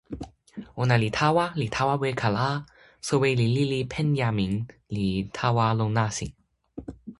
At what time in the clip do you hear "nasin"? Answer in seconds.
5.97-6.31